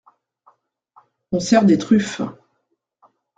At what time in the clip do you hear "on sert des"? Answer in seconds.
1.31-1.77